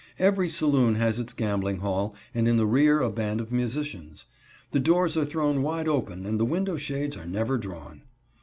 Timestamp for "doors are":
4.79-5.25